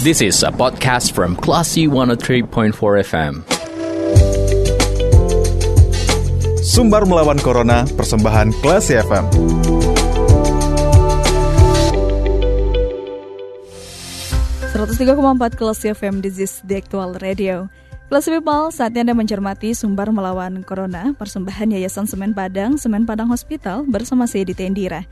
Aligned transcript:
This 0.00 0.24
is 0.24 0.40
a 0.40 0.48
podcast 0.48 1.12
from 1.12 1.36
Classy 1.36 1.84
103.4 1.84 2.72
FM. 3.04 3.44
Sumbar 6.64 7.04
melawan 7.04 7.36
Corona, 7.36 7.84
persembahan 7.84 8.48
Classy 8.64 8.96
FM. 8.96 9.28
empat 14.80 15.60
Kelas 15.60 15.84
FM 15.84 16.24
This 16.24 16.40
is 16.40 16.64
the 16.64 16.80
actual 16.80 17.20
radio 17.20 17.68
Kelas 18.08 18.24
People, 18.24 18.72
saatnya 18.72 19.04
Anda 19.04 19.12
mencermati 19.12 19.76
Sumbar 19.76 20.08
Melawan 20.08 20.64
Corona 20.64 21.12
Persembahan 21.12 21.76
Yayasan 21.76 22.08
Semen 22.08 22.32
Padang, 22.32 22.80
Semen 22.80 23.04
Padang 23.04 23.28
Hospital 23.28 23.84
bersama 23.84 24.24
saya 24.24 24.48
di 24.48 24.56
Tendira 24.56 25.04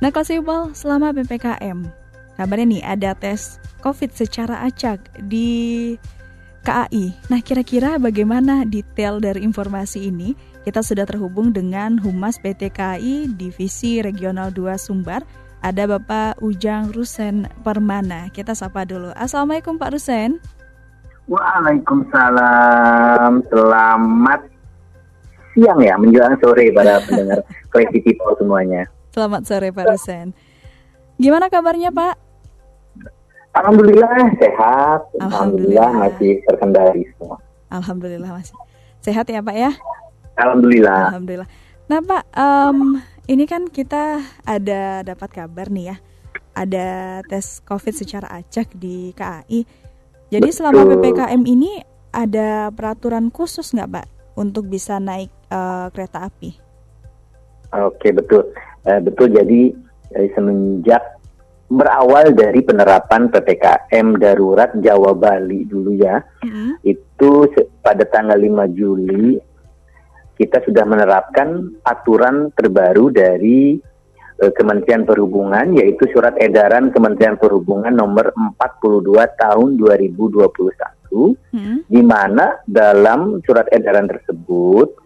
Nah 0.00 0.08
Kelas 0.08 0.32
People, 0.32 0.72
selama 0.72 1.12
PPKM 1.12 2.01
Kabarnya 2.36 2.78
nih 2.78 2.82
ada 2.82 3.10
tes 3.12 3.60
COVID 3.84 4.14
secara 4.14 4.64
acak 4.64 5.02
di 5.28 5.94
KAI 6.62 7.10
Nah 7.28 7.42
kira-kira 7.42 7.98
bagaimana 7.98 8.62
detail 8.62 9.18
dari 9.18 9.42
informasi 9.42 10.08
ini? 10.08 10.32
Kita 10.62 10.78
sudah 10.78 11.02
terhubung 11.02 11.50
dengan 11.50 11.98
Humas 11.98 12.38
PT 12.38 12.70
KAI 12.70 13.34
Divisi 13.34 13.98
Regional 13.98 14.54
2 14.54 14.78
Sumbar 14.78 15.26
ada 15.62 15.86
Bapak 15.86 16.42
Ujang 16.42 16.90
Rusen 16.90 17.46
Permana. 17.62 18.26
Kita 18.34 18.50
sapa 18.54 18.82
dulu. 18.82 19.14
Assalamualaikum 19.14 19.78
Pak 19.78 19.94
Rusen. 19.94 20.42
Waalaikumsalam. 21.30 23.46
Selamat 23.46 24.42
siang 25.54 25.78
ya, 25.78 25.94
menjelang 25.94 26.34
sore 26.42 26.74
para 26.74 26.98
pendengar 27.06 27.46
Crazy 27.72 28.02
People 28.02 28.34
semuanya. 28.38 28.86
Selamat 29.14 29.46
sore 29.46 29.70
Pak 29.70 29.86
Rusen. 29.86 30.34
Gimana 31.22 31.46
kabarnya 31.46 31.94
Pak? 31.94 32.18
Alhamdulillah 33.52 34.32
sehat. 34.40 35.00
Alhamdulillah, 35.20 35.28
Alhamdulillah 35.28 35.90
masih 36.00 36.32
terkendali 36.48 37.02
semua. 37.16 37.36
Alhamdulillah 37.68 38.30
masih 38.32 38.56
sehat 39.04 39.28
ya 39.28 39.44
Pak 39.44 39.56
ya. 39.56 39.72
Alhamdulillah. 40.40 41.12
Alhamdulillah. 41.12 41.48
Nah 41.92 42.00
Pak, 42.00 42.24
um, 42.32 42.96
ini 43.28 43.44
kan 43.44 43.68
kita 43.68 44.24
ada 44.48 45.04
dapat 45.04 45.28
kabar 45.28 45.68
nih 45.68 45.92
ya, 45.92 45.96
ada 46.56 47.20
tes 47.28 47.60
COVID 47.68 47.92
secara 47.92 48.28
acak 48.40 48.72
di 48.72 49.12
KAI. 49.12 49.68
Jadi 50.32 50.48
betul. 50.48 50.56
selama 50.56 50.88
ppkm 50.88 51.42
ini 51.44 51.84
ada 52.08 52.72
peraturan 52.72 53.28
khusus 53.28 53.76
nggak 53.76 54.00
Pak 54.00 54.06
untuk 54.40 54.64
bisa 54.64 54.96
naik 54.96 55.28
uh, 55.52 55.92
kereta 55.92 56.24
api? 56.24 56.56
Oke 57.72 58.16
betul, 58.16 58.48
uh, 58.88 59.00
betul. 59.04 59.28
Jadi 59.28 59.76
dari 60.08 60.28
semenjak 60.32 61.04
berawal 61.72 62.36
dari 62.36 62.60
penerapan 62.60 63.32
ppkm 63.32 64.20
darurat 64.20 64.70
Jawa 64.76 65.16
Bali 65.16 65.64
dulu 65.64 65.96
ya, 65.96 66.20
-hmm. 66.20 66.84
itu 66.84 67.30
pada 67.80 68.04
tanggal 68.04 68.36
5 68.36 68.76
Juli 68.76 69.40
kita 70.36 70.58
sudah 70.64 70.82
menerapkan 70.88 71.70
aturan 71.86 72.50
terbaru 72.56 73.12
dari 73.12 73.76
uh, 74.42 74.52
Kementerian 74.56 75.06
Perhubungan 75.06 75.76
yaitu 75.76 76.08
surat 76.10 76.34
edaran 76.40 76.90
Kementerian 76.90 77.36
Perhubungan 77.38 77.92
nomor 77.92 78.32
42 78.58 79.12
tahun 79.38 79.68
2021 79.78 80.42
hmm. 81.52 81.76
di 81.86 82.02
mana 82.02 82.58
dalam 82.64 83.38
surat 83.44 83.68
edaran 83.70 84.08
tersebut 84.08 84.98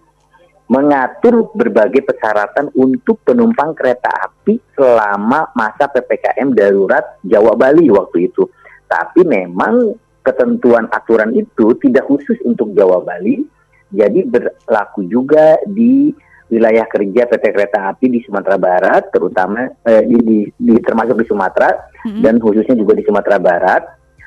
mengatur 0.67 1.55
berbagai 1.55 2.03
persyaratan 2.03 2.75
untuk 2.75 3.23
penumpang 3.23 3.71
kereta 3.75 4.11
api 4.11 4.59
selama 4.75 5.55
masa 5.55 5.87
PPKM 5.87 6.51
darurat 6.55 7.23
Jawa 7.23 7.55
Bali 7.55 7.87
waktu 7.91 8.31
itu. 8.31 8.51
Tapi 8.87 9.23
memang 9.23 9.95
ketentuan 10.27 10.91
aturan 10.91 11.31
itu 11.39 11.79
tidak 11.79 12.11
khusus 12.11 12.35
untuk 12.43 12.75
Jawa 12.75 12.99
Bali, 12.99 13.47
jadi 13.95 14.27
berlaku 14.27 15.07
juga 15.07 15.63
di 15.63 16.11
wilayah 16.47 16.87
kerja 16.87 17.27
PT 17.27 17.45
Kereta 17.55 17.91
Api 17.91 18.07
di 18.11 18.21
Sumatera 18.23 18.59
Barat, 18.59 19.11
terutama 19.11 19.67
eh, 19.87 20.03
di, 20.07 20.19
di, 20.23 20.39
di 20.55 20.75
termasuk 20.83 21.19
di 21.19 21.27
Sumatera 21.27 21.71
hmm. 22.07 22.23
dan 22.23 22.39
khususnya 22.39 22.79
juga 22.79 22.95
di 22.95 23.03
Sumatera 23.07 23.39
Barat. 23.39 23.83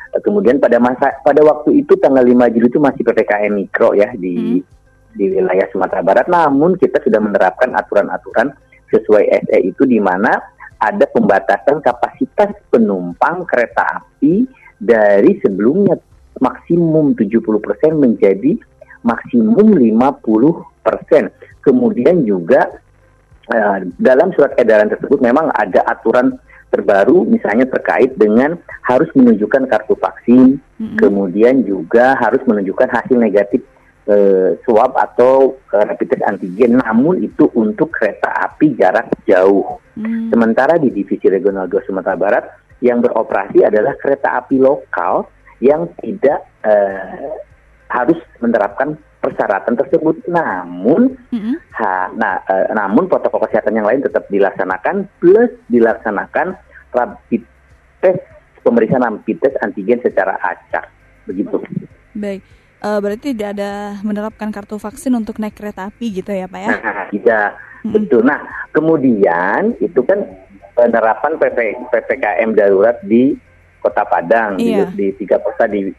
Kemudian 0.09 0.57
pada 0.57 0.81
masa 0.81 1.22
pada 1.22 1.45
waktu 1.45 1.85
itu 1.85 1.94
tanggal 2.01 2.25
5 2.25 2.49
Juli 2.57 2.67
itu 2.67 2.81
masih 2.81 3.05
PPKM 3.05 3.53
mikro 3.53 3.94
ya 3.94 4.09
di 4.17 4.57
hmm. 4.57 4.78
Di 5.14 5.31
wilayah 5.31 5.68
Sumatera 5.74 6.02
Barat. 6.06 6.28
Namun 6.30 6.78
kita 6.78 7.02
sudah 7.02 7.22
menerapkan 7.22 7.74
aturan-aturan 7.74 8.53
sesuai 8.90 9.24
SE 9.46 9.58
itu 9.62 9.84
di 9.86 10.02
mana 10.02 10.38
ada 10.80 11.06
pembatasan 11.12 11.84
kapasitas 11.84 12.56
penumpang 12.72 13.44
kereta 13.46 14.02
api 14.02 14.47
dari 14.80 15.36
sebelumnya 15.44 16.00
maksimum 16.40 17.14
70% 17.14 17.36
menjadi 18.00 18.56
maksimum 19.03 19.75
50 19.75 20.86
persen. 20.86 21.30
Kemudian 21.59 22.24
juga 22.24 22.80
uh, 23.52 23.80
dalam 24.00 24.31
surat 24.34 24.56
edaran 24.56 24.88
tersebut 24.88 25.20
memang 25.20 25.52
ada 25.52 25.84
aturan 25.86 26.40
terbaru 26.70 27.26
misalnya 27.26 27.66
terkait 27.66 28.14
dengan 28.16 28.56
harus 28.86 29.09
menunjukkan 29.18 29.66
kartu 29.68 29.97
vaksin, 29.97 30.62
mm-hmm. 30.62 30.97
kemudian 31.02 31.66
juga 31.66 32.14
harus 32.16 32.40
menunjukkan 32.46 32.88
hasil 32.88 33.18
negatif 33.18 33.66
uh, 34.09 34.58
swab 34.66 34.97
atau 34.97 35.62
uh, 35.72 35.84
rapid 35.86 36.18
test 36.18 36.25
antigen. 36.25 36.81
Namun 36.81 37.22
itu 37.22 37.47
untuk 37.53 37.94
kereta 37.94 38.34
api 38.50 38.74
jarak 38.75 39.14
jauh. 39.30 39.78
Mm. 39.96 40.34
Sementara 40.34 40.81
di 40.81 40.90
divisi 40.90 41.30
regional 41.30 41.70
2 41.70 41.88
Sumatera 41.88 42.18
Barat 42.18 42.46
yang 42.81 43.00
beroperasi 43.00 43.64
adalah 43.64 43.94
kereta 44.00 44.42
api 44.42 44.58
lokal 44.58 45.30
yang 45.59 45.92
tidak 46.00 46.47
uh, 46.66 47.38
harus 47.92 48.18
menerapkan 48.40 48.97
persyaratan 49.20 49.75
tersebut. 49.75 50.24
Namun, 50.31 51.20
mm-hmm. 51.30 51.56
ha, 51.76 52.08
nah, 52.16 52.40
e, 52.47 52.56
namun 52.72 53.12
protokol 53.12 53.44
kesehatan 53.44 53.76
yang 53.76 53.88
lain 53.88 54.00
tetap 54.00 54.26
dilaksanakan 54.31 55.12
plus 55.20 55.52
dilaksanakan 55.68 56.56
rapid 56.96 57.44
test 58.00 58.24
pemeriksaan 58.64 59.03
rapid 59.03 59.38
test 59.44 59.59
antigen 59.59 60.00
secara 60.00 60.40
acak. 60.40 60.88
Begitu. 61.28 61.59
Baik. 62.16 62.41
Uh, 62.79 63.00
berarti 63.03 63.35
tidak 63.35 63.59
ada 63.59 64.00
menerapkan 64.07 64.47
kartu 64.56 64.79
vaksin 64.79 65.12
untuk 65.12 65.35
naik 65.35 65.59
kereta 65.59 65.91
api 65.91 66.23
gitu 66.23 66.31
ya 66.31 66.47
Pak 66.47 66.59
ya? 66.63 66.69
Nah, 66.79 67.06
tidak. 67.12 67.47
Mm-hmm. 67.59 67.91
Betul. 67.91 68.22
Nah, 68.23 68.40
kemudian 68.72 69.62
itu 69.84 70.00
kan 70.07 70.19
penerapan 70.79 71.35
PP, 71.35 71.59
PPKM 71.91 72.50
darurat 72.56 72.95
di 73.03 73.35
Kota 73.84 74.03
Padang 74.07 74.59
iya. 74.59 74.88
di, 74.91 74.95
di 74.95 75.07
tiga 75.23 75.40
kota 75.40 75.67
di 75.67 75.91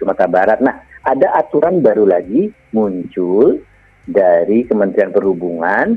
Sumatera 0.00 0.28
Barat. 0.28 0.58
Nah, 0.60 0.76
ada 1.04 1.36
aturan 1.36 1.84
baru 1.84 2.08
lagi 2.08 2.48
muncul 2.72 3.60
dari 4.08 4.64
Kementerian 4.64 5.12
Perhubungan 5.12 5.96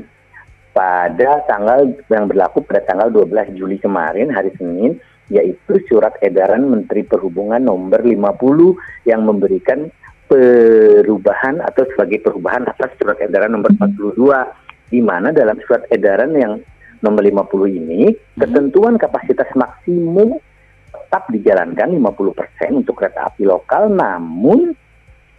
pada 0.76 1.40
tanggal 1.48 1.96
yang 2.12 2.28
berlaku 2.28 2.60
pada 2.60 2.84
tanggal 2.84 3.08
12 3.08 3.56
Juli 3.56 3.80
kemarin 3.80 4.28
hari 4.28 4.52
Senin 4.60 5.00
yaitu 5.32 5.82
surat 5.90 6.14
edaran 6.22 6.68
Menteri 6.68 7.02
Perhubungan 7.02 7.58
nomor 7.58 8.04
50 8.04 9.08
yang 9.08 9.26
memberikan 9.26 9.90
perubahan 10.26 11.62
atau 11.62 11.86
sebagai 11.94 12.22
perubahan 12.22 12.66
atas 12.66 12.90
surat 12.98 13.18
edaran 13.22 13.54
nomor 13.54 13.70
42 13.78 14.90
di 14.90 15.00
mana 15.02 15.30
dalam 15.30 15.58
surat 15.62 15.86
edaran 15.90 16.34
yang 16.34 16.58
nomor 17.02 17.22
50 17.22 17.46
ini 17.70 18.10
hmm. 18.10 18.38
ketentuan 18.42 18.98
kapasitas 18.98 19.50
maksimum 19.54 20.38
tetap 20.90 21.30
dijalankan 21.30 21.94
50% 21.94 22.82
untuk 22.82 22.98
kereta 22.98 23.30
api 23.30 23.46
lokal 23.46 23.86
namun 23.92 24.74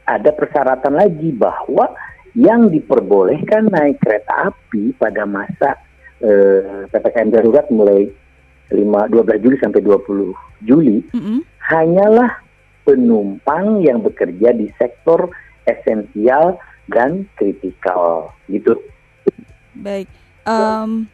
ada 0.08 0.32
persyaratan 0.32 0.96
lagi 0.96 1.36
bahwa 1.36 1.92
yang 2.38 2.72
diperbolehkan 2.72 3.68
naik 3.68 4.00
kereta 4.00 4.54
api 4.54 4.96
pada 4.96 5.28
masa 5.28 5.76
eh, 6.24 6.88
PPKM 6.88 7.34
darurat 7.34 7.68
mulai 7.74 8.08
5, 8.72 8.80
12 8.80 9.44
Juli 9.44 9.58
sampai 9.60 9.84
20 9.84 10.64
Juli 10.64 11.04
mm 11.12 11.20
-hmm. 11.20 11.40
hanyalah 11.60 12.47
penumpang 12.88 13.84
yang 13.84 14.00
bekerja 14.00 14.56
di 14.56 14.72
sektor 14.80 15.28
esensial 15.68 16.56
dan 16.88 17.28
kritikal 17.36 18.32
gitu. 18.48 18.80
Baik. 19.76 20.08
Um, 20.48 21.12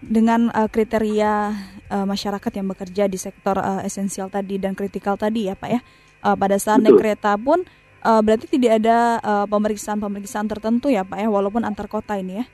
dengan 0.00 0.48
uh, 0.56 0.64
kriteria 0.72 1.52
uh, 1.92 2.06
masyarakat 2.08 2.52
yang 2.56 2.68
bekerja 2.72 3.04
di 3.04 3.20
sektor 3.20 3.60
uh, 3.60 3.84
esensial 3.84 4.32
tadi 4.32 4.56
dan 4.56 4.72
kritikal 4.72 5.20
tadi 5.20 5.52
ya 5.52 5.54
Pak 5.54 5.70
ya. 5.70 5.80
Uh, 6.24 6.32
pada 6.40 6.56
saat 6.56 6.80
Betul. 6.80 6.96
naik 6.96 7.00
kereta 7.04 7.36
pun 7.36 7.60
uh, 8.00 8.20
berarti 8.24 8.48
tidak 8.48 8.80
ada 8.80 9.20
pemeriksaan-pemeriksaan 9.44 10.48
uh, 10.48 10.50
tertentu 10.56 10.88
ya 10.88 11.04
Pak 11.04 11.20
ya 11.20 11.28
walaupun 11.28 11.68
antar 11.68 11.84
kota 11.84 12.16
ini 12.16 12.40
ya. 12.40 12.44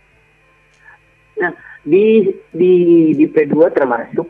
Nah, 1.39 1.55
di 1.87 2.27
di 2.51 2.75
di 3.15 3.25
P2 3.31 3.71
termasuk 3.71 4.27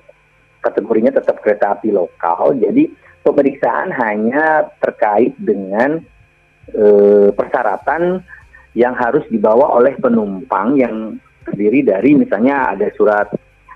kategorinya 0.60 1.16
tetap 1.16 1.40
kereta 1.40 1.72
api 1.72 1.88
lokal. 1.88 2.60
Jadi 2.60 2.92
pemeriksaan 3.20 3.92
hanya 3.94 4.70
terkait 4.80 5.36
dengan 5.38 6.00
uh, 6.74 7.28
persyaratan 7.34 8.24
yang 8.72 8.94
harus 8.94 9.26
dibawa 9.28 9.74
oleh 9.74 9.98
penumpang 9.98 10.78
yang 10.78 11.18
terdiri 11.42 11.82
dari 11.82 12.14
misalnya 12.14 12.70
ada 12.70 12.86
surat 12.94 13.28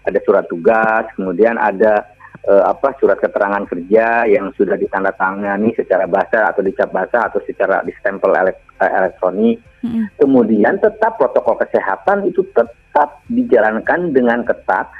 ada 0.05 0.21
surat 0.23 0.45
tugas, 0.47 1.09
kemudian 1.17 1.57
ada 1.57 2.05
uh, 2.45 2.65
apa 2.69 2.93
surat 3.01 3.17
keterangan 3.19 3.65
kerja 3.65 4.29
yang 4.29 4.53
sudah 4.53 4.77
ditandatangani 4.77 5.73
secara 5.73 6.05
bahasa 6.05 6.53
atau 6.53 6.61
dicap 6.61 6.93
bahasa 6.93 7.29
atau 7.33 7.41
secara 7.49 7.81
distempel 7.83 8.31
uh, 8.37 8.53
elektronik. 8.81 9.65
Hmm. 9.81 10.09
Kemudian 10.21 10.81
tetap 10.81 11.17
protokol 11.17 11.61
kesehatan 11.61 12.29
itu 12.29 12.45
tetap 12.53 13.25
dijalankan 13.29 14.13
dengan 14.13 14.45
ketat. 14.45 14.93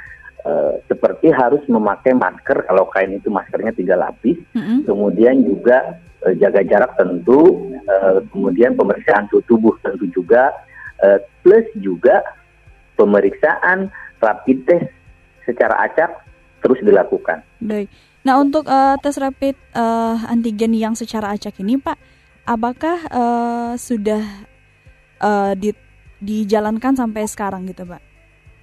Uh, 0.45 0.77
seperti 0.85 1.33
harus 1.33 1.65
memakai 1.65 2.13
masker 2.13 2.69
kalau 2.69 2.85
kain 2.93 3.17
itu 3.17 3.33
maskernya 3.33 3.73
tiga 3.73 3.97
lapis, 3.97 4.37
hmm. 4.53 4.85
kemudian 4.85 5.41
juga 5.41 5.97
uh, 6.21 6.37
jaga 6.37 6.61
jarak 6.61 6.93
tentu, 7.01 7.73
uh, 7.89 8.21
kemudian 8.29 8.77
pemeriksaan 8.77 9.25
suhu 9.33 9.41
tubuh 9.49 9.73
tentu 9.81 10.05
juga, 10.13 10.53
uh, 11.01 11.17
plus 11.41 11.65
juga 11.81 12.21
pemeriksaan 12.93 13.89
rapid 14.21 14.57
test 14.69 14.93
secara 15.49 15.81
acak 15.89 16.13
terus 16.61 16.77
dilakukan. 16.85 17.41
Baik. 17.57 17.89
Nah 18.21 18.37
untuk 18.37 18.69
uh, 18.69 18.97
tes 19.01 19.17
rapid 19.17 19.57
uh, 19.73 20.29
antigen 20.29 20.77
yang 20.77 20.93
secara 20.93 21.33
acak 21.33 21.57
ini 21.57 21.81
Pak, 21.81 21.97
apakah 22.45 23.01
uh, 23.09 23.73
sudah 23.77 24.21
uh, 25.21 25.57
di, 25.57 25.73
dijalankan 26.21 26.93
sampai 26.93 27.25
sekarang 27.29 27.65
gitu 27.69 27.85
Pak? 27.85 28.01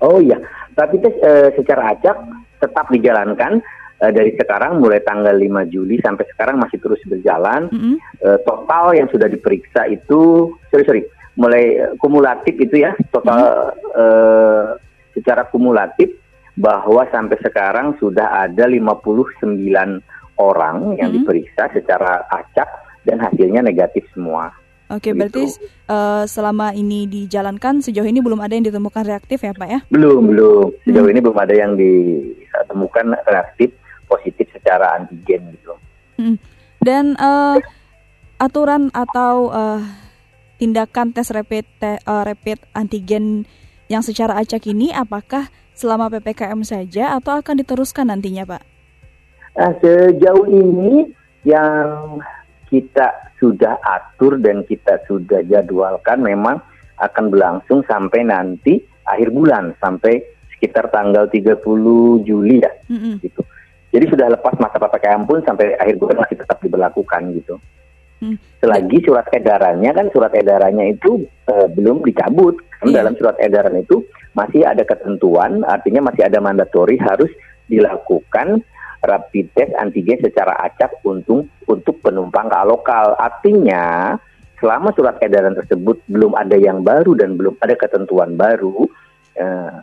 Oh 0.03 0.19
iya, 0.19 0.35
test 0.75 1.17
uh, 1.23 1.49
secara 1.55 1.97
acak 1.97 2.17
tetap 2.63 2.87
dijalankan 2.93 3.61
uh, 4.01 4.13
dari 4.13 4.35
sekarang 4.39 4.79
mulai 4.79 5.01
tanggal 5.03 5.35
5 5.35 5.73
Juli 5.73 5.99
sampai 6.01 6.25
sekarang 6.33 6.61
masih 6.61 6.79
terus 6.81 7.01
berjalan. 7.07 7.69
Mm 7.71 7.79
-hmm. 7.79 7.95
uh, 8.25 8.39
total 8.47 8.97
yang 8.97 9.09
sudah 9.11 9.29
diperiksa 9.29 9.89
itu, 9.89 10.53
sorry 10.73 10.85
sorry, 10.85 11.03
mulai 11.37 11.97
kumulatif 11.99 12.55
itu 12.61 12.85
ya 12.85 12.93
total 13.11 13.39
mm 13.39 13.45
-hmm. 13.45 14.01
uh, 14.01 14.65
secara 15.13 15.45
kumulatif 15.49 16.23
bahwa 16.57 17.09
sampai 17.09 17.41
sekarang 17.41 17.97
sudah 17.97 18.45
ada 18.45 18.69
59 18.69 19.57
orang 20.37 20.77
yang 21.01 21.09
hmm. 21.13 21.17
diperiksa 21.23 21.73
secara 21.73 22.29
acak 22.29 22.69
dan 23.09 23.21
hasilnya 23.21 23.65
negatif 23.65 24.05
semua. 24.13 24.53
Oke, 24.93 25.11
gitu. 25.11 25.17
berarti 25.17 25.45
uh, 25.89 26.29
selama 26.29 26.77
ini 26.77 27.09
dijalankan 27.09 27.81
sejauh 27.81 28.05
ini 28.05 28.21
belum 28.21 28.45
ada 28.45 28.53
yang 28.53 28.69
ditemukan 28.69 29.09
reaktif 29.09 29.41
ya, 29.41 29.57
Pak 29.57 29.69
ya? 29.73 29.81
Belum, 29.89 30.29
belum. 30.29 30.69
Sejauh 30.85 31.09
hmm. 31.09 31.15
ini 31.17 31.21
belum 31.25 31.39
ada 31.41 31.55
yang 31.57 31.73
ditemukan 31.81 33.07
reaktif 33.25 33.73
positif 34.05 34.53
secara 34.53 35.01
antigen 35.01 35.57
gitu. 35.57 35.73
Hmm. 36.21 36.37
Dan 36.85 37.17
uh, 37.17 37.57
aturan 38.37 38.93
atau 38.93 39.49
uh, 39.49 39.81
tindakan 40.61 41.17
tes 41.17 41.33
rapid 41.33 41.65
te, 41.81 41.97
uh, 42.05 42.23
rapid 42.29 42.61
antigen 42.77 43.49
yang 43.89 44.05
secara 44.05 44.37
acak 44.37 44.69
ini 44.69 44.93
apakah 44.93 45.49
selama 45.73 46.13
PPKM 46.13 46.61
saja 46.69 47.17
atau 47.17 47.41
akan 47.41 47.65
diteruskan 47.65 48.13
nantinya, 48.13 48.45
Pak? 48.45 48.63
Nah, 49.57 49.73
sejauh 49.81 50.49
ini 50.49 51.13
yang 51.45 52.21
kita 52.73 53.37
sudah 53.37 53.77
atur 53.85 54.41
dan 54.41 54.65
kita 54.65 55.05
sudah 55.05 55.45
jadwalkan 55.45 56.25
memang 56.25 56.57
akan 56.97 57.29
berlangsung 57.29 57.85
sampai 57.85 58.25
nanti 58.25 58.81
akhir 59.05 59.29
bulan 59.29 59.77
sampai 59.77 60.25
sekitar 60.57 60.89
tanggal 60.89 61.29
30 61.29 61.61
Juli 62.25 62.65
ya 62.65 62.73
mm 62.89 62.97
-hmm. 62.97 63.15
gitu. 63.21 63.45
Jadi 63.93 64.09
sudah 64.09 64.33
lepas 64.33 64.57
masa 64.57 64.81
PPKM 64.81 65.29
pun 65.29 65.45
sampai 65.45 65.77
akhir 65.77 66.01
bulan 66.01 66.25
masih 66.25 66.41
tetap 66.41 66.65
diberlakukan 66.65 67.23
gitu. 67.37 67.61
Mm. 68.25 68.41
Selagi 68.65 68.99
surat 69.05 69.29
edarannya 69.29 69.91
kan 69.93 70.07
surat 70.09 70.33
edarannya 70.33 70.97
itu 70.97 71.29
uh, 71.53 71.69
belum 71.69 72.01
dicabut. 72.09 72.57
Yeah. 72.83 72.99
dalam 72.99 73.15
surat 73.15 73.39
edaran 73.39 73.79
itu 73.79 74.03
masih 74.35 74.67
ada 74.67 74.83
ketentuan, 74.83 75.63
artinya 75.63 76.11
masih 76.11 76.27
ada 76.27 76.43
mandatori 76.43 76.99
harus 76.99 77.31
dilakukan 77.71 78.59
rapid 79.03 79.51
test 79.53 79.75
antigen 79.77 80.23
secara 80.23 80.55
acak 80.63 81.03
untuk 81.03 81.51
untuk 81.67 81.99
penumpang 82.01 82.47
lokal. 82.65 83.19
Artinya 83.19 84.15
selama 84.63 84.95
surat 84.95 85.19
edaran 85.19 85.59
tersebut 85.59 85.99
belum 86.07 86.39
ada 86.39 86.55
yang 86.55 86.87
baru 86.87 87.19
dan 87.19 87.35
belum 87.35 87.59
ada 87.59 87.75
ketentuan 87.75 88.39
baru, 88.39 88.87
eh, 89.35 89.77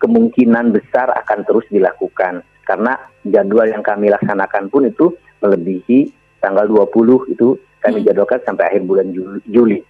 kemungkinan 0.00 0.72
besar 0.72 1.12
akan 1.12 1.44
terus 1.44 1.68
dilakukan 1.68 2.40
karena 2.64 2.96
jadwal 3.28 3.68
yang 3.68 3.84
kami 3.84 4.08
laksanakan 4.08 4.72
pun 4.72 4.88
itu 4.88 5.12
melebihi 5.44 6.08
tanggal 6.40 6.64
20 6.64 7.32
itu 7.36 7.60
kami 7.84 8.00
hmm. 8.00 8.06
jadwalkan 8.08 8.40
sampai 8.48 8.64
akhir 8.72 8.82
bulan 8.88 9.12
Juli. 9.44 9.84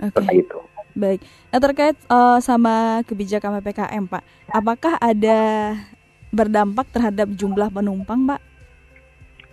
Okay. 0.00 0.40
itu. 0.40 0.58
Baik. 0.96 1.20
Nah 1.52 1.60
terkait 1.60 1.96
uh, 2.08 2.40
sama 2.40 3.04
kebijakan 3.04 3.60
ppkm, 3.60 4.08
Pak, 4.08 4.22
apakah 4.48 4.96
ada 4.96 5.38
berdampak 6.30 6.86
terhadap 6.94 7.28
jumlah 7.34 7.68
penumpang, 7.70 8.26
Pak? 8.26 8.40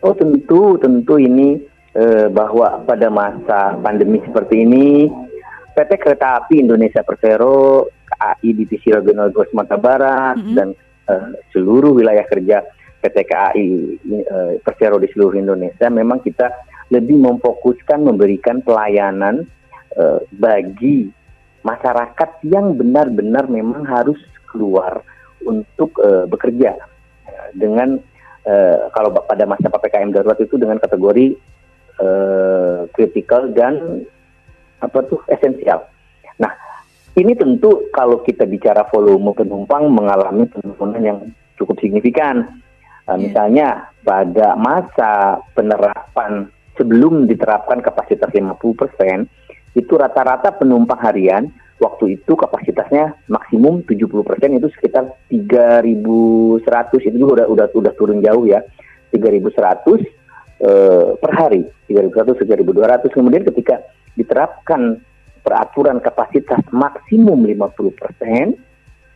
Oh 0.06 0.14
tentu, 0.14 0.78
tentu 0.78 1.18
ini 1.18 1.58
eh, 1.98 2.30
bahwa 2.30 2.86
pada 2.86 3.10
masa 3.10 3.76
pandemi 3.82 4.22
seperti 4.22 4.62
ini, 4.62 5.10
PT 5.74 5.98
Kereta 5.98 6.42
Api 6.42 6.62
Indonesia 6.62 7.02
Persero, 7.02 7.90
KAI 8.06 8.50
Divisi 8.54 8.94
Regional 8.94 9.34
2 9.34 9.50
Sumatera 9.50 9.78
Barat, 9.82 10.36
mm 10.38 10.44
-hmm. 10.46 10.56
dan 10.56 10.68
eh, 11.10 11.28
seluruh 11.50 11.98
wilayah 11.98 12.26
kerja 12.30 12.62
PT 13.02 13.18
KAI 13.26 13.68
eh, 14.06 14.54
Persero 14.62 15.02
di 15.02 15.10
seluruh 15.10 15.38
Indonesia, 15.38 15.90
memang 15.90 16.22
kita 16.22 16.50
lebih 16.94 17.20
memfokuskan 17.20 18.06
memberikan 18.06 18.62
pelayanan 18.62 19.50
eh, 19.98 20.20
bagi 20.38 21.10
masyarakat 21.66 22.30
yang 22.48 22.78
benar-benar 22.80 23.50
memang 23.52 23.84
harus 23.84 24.18
keluar 24.48 25.04
untuk 25.46 25.98
uh, 26.02 26.26
bekerja 26.26 26.78
dengan 27.54 28.00
uh, 28.48 28.78
kalau 28.92 29.14
pada 29.24 29.44
masa 29.46 29.70
ppkm 29.70 30.14
darurat 30.14 30.40
itu 30.42 30.56
dengan 30.58 30.82
kategori 30.82 31.38
kritikal 32.94 33.50
uh, 33.50 33.54
dan 33.58 34.06
apa 34.78 35.02
tuh 35.10 35.26
esensial. 35.34 35.90
Nah 36.38 36.54
ini 37.18 37.34
tentu 37.34 37.90
kalau 37.90 38.22
kita 38.22 38.46
bicara 38.46 38.86
volume 38.94 39.34
penumpang 39.34 39.90
mengalami 39.90 40.46
penurunan 40.46 41.02
yang 41.02 41.20
cukup 41.58 41.82
signifikan. 41.82 42.62
Uh, 43.10 43.18
misalnya 43.18 43.90
pada 44.06 44.54
masa 44.60 45.42
penerapan 45.58 46.52
sebelum 46.78 47.26
diterapkan 47.26 47.82
kapasitas 47.82 48.30
50 48.30 48.60
persen 48.78 49.26
itu 49.78 49.94
rata-rata 49.94 50.58
penumpang 50.58 50.98
harian 50.98 51.54
waktu 51.78 52.18
itu 52.18 52.34
kapasitasnya 52.34 53.14
maksimum 53.30 53.86
70% 53.86 54.10
itu 54.58 54.68
sekitar 54.74 55.14
3.100 55.30 57.06
itu 57.06 57.16
juga 57.22 57.46
udah 57.46 57.48
udah 57.54 57.66
udah 57.78 57.94
turun 57.94 58.20
jauh 58.26 58.50
ya. 58.50 58.66
3.100 59.14 60.02
eh, 60.66 61.08
per 61.22 61.32
hari. 61.38 61.62
3.100 61.86 62.34
3.200 62.42 63.14
kemudian 63.14 63.46
ketika 63.46 63.86
diterapkan 64.18 64.98
peraturan 65.46 66.02
kapasitas 66.02 66.60
maksimum 66.74 67.40
50% 67.46 68.58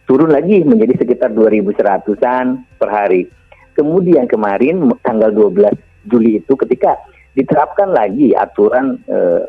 turun 0.07 0.31
lagi 0.31 0.63
menjadi 0.63 1.01
sekitar 1.01 1.33
2.100an 1.33 2.61
per 2.77 2.89
hari. 2.93 3.25
Kemudian 3.73 4.29
kemarin 4.29 4.85
tanggal 5.01 5.33
12 5.33 5.73
Juli 6.05 6.41
itu 6.41 6.53
ketika 6.53 6.97
diterapkan 7.33 7.95
lagi 7.95 8.35
aturan 8.35 8.99
eh, 9.07 9.41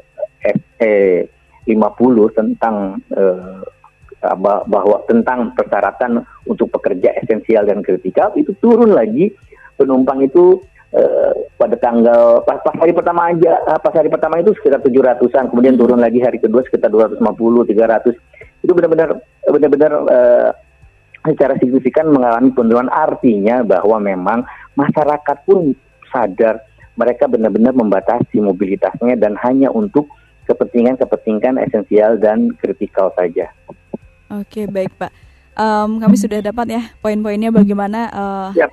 eh, 0.79 1.29
50 1.67 2.39
tentang 2.39 2.99
eh, 3.15 3.63
bahwa 4.71 5.03
tentang 5.11 5.51
persyaratan 5.59 6.23
untuk 6.47 6.71
pekerja 6.71 7.11
esensial 7.19 7.67
dan 7.67 7.83
kritikal 7.83 8.31
itu 8.39 8.55
turun 8.63 8.95
lagi. 8.95 9.35
Penumpang 9.75 10.23
itu 10.23 10.63
eh, 10.95 11.33
pada 11.59 11.75
tanggal 11.81 12.45
pas, 12.47 12.61
pas 12.63 12.77
hari 12.79 12.95
pertama 12.95 13.35
aja 13.35 13.53
eh, 13.67 13.79
pas 13.83 13.95
hari 13.95 14.13
pertama 14.13 14.39
itu 14.39 14.55
sekitar 14.59 14.79
700-an 14.85 15.51
kemudian 15.51 15.75
turun 15.75 15.99
lagi 15.99 16.23
hari 16.23 16.39
kedua 16.39 16.63
sekitar 16.69 16.93
250 16.93 17.19
300 17.19 18.15
itu 18.63 18.73
benar-benar 18.77 19.11
benar-benar 19.49 19.93
eh, 20.07 20.51
secara 21.23 21.55
signifikan 21.59 22.11
mengalami 22.11 22.51
penurunan. 22.51 22.91
Artinya 22.91 23.63
bahwa 23.63 23.99
memang 24.03 24.39
masyarakat 24.75 25.37
pun 25.47 25.75
sadar 26.11 26.63
mereka 26.99 27.25
benar-benar 27.25 27.73
membatasi 27.73 28.43
mobilitasnya 28.43 29.17
dan 29.17 29.39
hanya 29.41 29.73
untuk 29.73 30.13
kepentingan-kepentingan 30.47 31.61
esensial 31.63 32.19
dan 32.19 32.55
kritikal 32.59 33.15
saja. 33.15 33.51
Oke, 34.33 34.67
baik 34.67 34.93
Pak. 34.97 35.13
Um, 35.53 36.01
kami 36.01 36.17
sudah 36.17 36.41
dapat 36.41 36.73
ya 36.73 36.83
poin-poinnya 37.05 37.53
bagaimana 37.53 38.09
uh, 38.09 38.51
yep. 38.57 38.73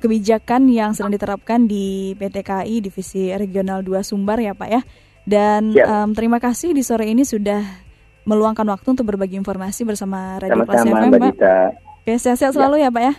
kebijakan 0.00 0.72
yang 0.72 0.96
sedang 0.96 1.12
diterapkan 1.12 1.68
di 1.68 2.16
PT 2.16 2.40
KAI 2.40 2.80
Divisi 2.80 3.28
Regional 3.36 3.84
2 3.84 4.00
Sumbar 4.00 4.40
ya 4.40 4.56
Pak 4.56 4.68
ya. 4.72 4.80
Dan 5.28 5.76
yep. 5.76 5.84
um, 5.84 6.10
terima 6.16 6.40
kasih 6.40 6.72
di 6.72 6.80
sore 6.80 7.12
ini 7.12 7.26
sudah 7.28 7.60
meluangkan 8.24 8.66
waktu 8.66 8.96
untuk 8.96 9.06
berbagi 9.12 9.36
informasi 9.38 9.84
bersama 9.84 10.40
Radio 10.40 10.64
Plus 10.64 10.82
FM 10.82 11.12
Pak. 11.20 11.34
Oke, 12.02 12.14
sehat-sehat 12.16 12.56
selalu 12.56 12.82
ya 12.82 12.88
Pak 12.88 13.02
ya. 13.02 13.14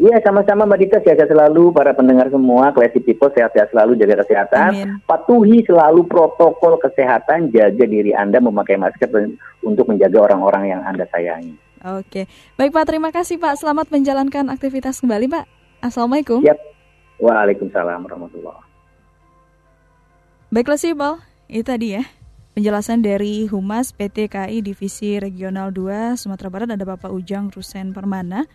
Iya, 0.00 0.16
sama-sama 0.24 0.64
Mbak 0.64 0.80
Dita, 0.80 0.98
sehat 1.04 1.28
selalu 1.28 1.76
para 1.76 1.92
pendengar 1.92 2.32
semua, 2.32 2.72
classy 2.72 3.04
people, 3.04 3.28
sehat-sehat 3.36 3.68
selalu, 3.68 4.00
jaga 4.00 4.24
kesehatan. 4.24 4.68
Amin. 4.72 4.88
Patuhi 5.04 5.60
selalu 5.68 6.08
protokol 6.08 6.80
kesehatan, 6.80 7.52
jaga 7.52 7.84
diri 7.84 8.16
Anda 8.16 8.40
memakai 8.40 8.80
masker 8.80 9.12
untuk 9.60 9.92
menjaga 9.92 10.24
orang-orang 10.24 10.72
yang 10.72 10.80
Anda 10.88 11.04
sayangi. 11.12 11.52
Oke, 11.84 12.24
baik 12.56 12.72
Pak, 12.72 12.88
terima 12.88 13.12
kasih 13.12 13.36
Pak. 13.36 13.60
Selamat 13.60 13.92
menjalankan 13.92 14.48
aktivitas 14.48 15.04
kembali 15.04 15.28
Pak. 15.28 15.44
Assalamualaikum. 15.84 16.40
Yap. 16.48 16.56
Waalaikumsalam 17.20 18.00
warahmatullahi 18.00 18.64
Baiklah 20.48 20.80
sih, 20.80 20.96
Bal. 20.96 21.20
Itu 21.44 21.68
tadi 21.68 22.00
ya. 22.00 22.08
Penjelasan 22.56 23.04
dari 23.04 23.44
Humas 23.52 23.92
PT 23.92 24.32
KAI 24.32 24.64
Divisi 24.64 25.20
Regional 25.20 25.76
2 25.76 26.16
Sumatera 26.16 26.48
Barat 26.48 26.72
ada 26.72 26.88
Bapak 26.88 27.12
Ujang 27.12 27.52
Rusen 27.52 27.92
Permana 27.92 28.48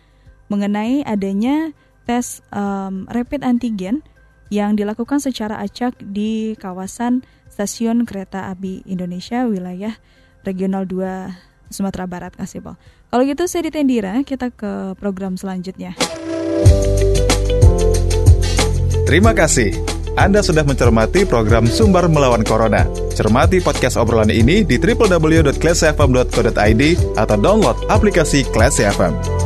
mengenai 0.46 1.02
adanya 1.02 1.74
tes 2.06 2.38
um, 2.54 3.10
rapid 3.10 3.42
antigen 3.42 4.06
yang 4.48 4.78
dilakukan 4.78 5.18
secara 5.18 5.58
acak 5.58 5.98
di 5.98 6.54
kawasan 6.58 7.26
stasiun 7.50 8.06
kereta 8.06 8.46
api 8.52 8.86
Indonesia 8.86 9.42
wilayah 9.48 9.98
Regional 10.46 10.86
2 10.86 11.74
Sumatera 11.74 12.06
Barat 12.06 12.38
kasih 12.38 12.62
Bal. 12.62 12.78
Kalau 13.10 13.26
gitu 13.26 13.50
saya 13.50 13.66
ditendira, 13.66 14.22
kita 14.22 14.54
ke 14.54 14.94
program 14.98 15.34
selanjutnya. 15.34 15.98
Terima 19.06 19.30
kasih. 19.34 19.74
Anda 20.16 20.40
sudah 20.42 20.64
mencermati 20.64 21.28
program 21.28 21.66
Sumber 21.68 22.08
Melawan 22.10 22.42
Corona. 22.42 22.88
Cermati 23.14 23.62
podcast 23.62 23.96
obrolan 24.00 24.30
ini 24.32 24.64
di 24.64 24.80
www.classfm.co.id 24.80 26.82
atau 27.14 27.36
download 27.36 27.76
aplikasi 27.86 28.42
Classy 28.50 28.82
FM. 28.88 29.45